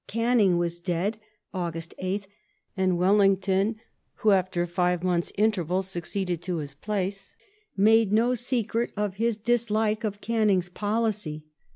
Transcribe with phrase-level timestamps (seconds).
[0.07, 1.19] Canning was dead
[1.53, 1.73] (Aug.
[1.75, 2.25] 8th),
[2.75, 3.75] and Wellington,
[4.15, 7.35] who after five months' interval succeeded to his place,
[7.77, 11.45] made no secret of his dislike of Canning's policy.